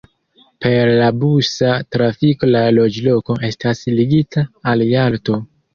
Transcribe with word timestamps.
Per 0.65 0.89
la 1.01 1.09
busa 1.23 1.75
trafiko 1.97 2.51
la 2.57 2.65
loĝloko 2.81 3.39
estas 3.53 3.87
ligita 4.01 4.49
al 4.75 4.89
Jalto. 4.97 5.45